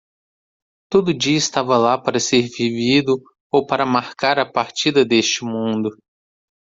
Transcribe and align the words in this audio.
Todo 0.89 1.13
dia 1.13 1.37
estava 1.37 1.77
lá 1.77 1.95
para 1.95 2.19
ser 2.19 2.41
vivido 2.49 3.21
ou 3.53 3.67
para 3.67 3.85
marcar 3.85 4.39
a 4.39 4.51
partida 4.51 5.05
deste 5.05 5.45
mundo. 5.45 5.95